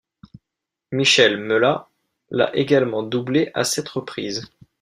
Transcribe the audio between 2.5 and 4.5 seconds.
également doublé à sept reprises.